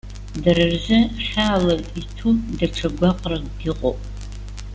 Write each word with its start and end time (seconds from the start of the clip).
Дара 0.43 0.63
рзы 0.71 0.99
хьаала 1.27 1.75
иҭәу 1.99 2.31
даҽа 2.57 2.87
гәаҟракгьы 2.97 3.69
ыҟоуп. 3.71 3.99